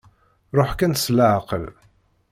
Ṛuḥ 0.57 0.71
kan 0.79 0.93
s 1.03 1.05
leɛqel. 1.17 1.65